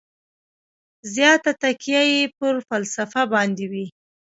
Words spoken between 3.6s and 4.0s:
وي.